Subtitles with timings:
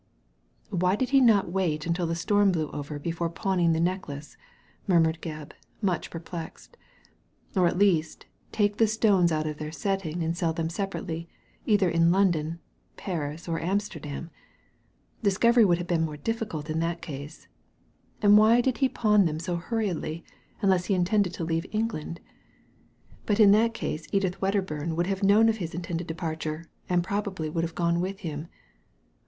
[0.71, 4.35] Why did he not wait until the storm blew over before pawning the necklace,*'
[4.87, 6.75] murmured Gebb, much perplexed,
[7.55, 11.29] "or, at least, take the stones out of their setting and sell them separately,
[11.67, 12.57] either in London,
[12.97, 14.31] Paris, or Amsterdam?
[15.21, 17.47] Discovery would have been more difficult in that case.
[18.23, 20.23] And why did he pawn them so hurriedly
[20.63, 22.19] unless he intended to leave Eng land?
[23.27, 27.51] But in that case Edith Wedderburn would have known of his intended departure, and probably
[27.51, 28.47] would have gone with him.